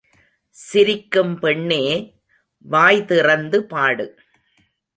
[0.55, 1.83] சிரிக்கும் பெண்ணே
[2.65, 4.07] வாய் திறந்து பாடு!